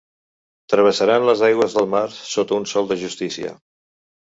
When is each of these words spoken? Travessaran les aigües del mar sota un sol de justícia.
Travessaran 0.73 1.25
les 1.31 1.43
aigües 1.49 1.77
del 1.77 1.89
mar 1.93 2.03
sota 2.15 2.59
un 2.59 2.69
sol 2.73 2.91
de 2.95 3.01
justícia. 3.05 3.57